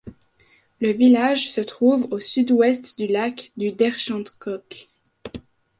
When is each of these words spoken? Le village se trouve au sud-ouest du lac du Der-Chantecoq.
Le 0.79 0.89
village 0.91 1.51
se 1.51 1.61
trouve 1.61 2.07
au 2.09 2.17
sud-ouest 2.17 2.97
du 2.97 3.05
lac 3.05 3.51
du 3.55 3.71
Der-Chantecoq. 3.71 4.89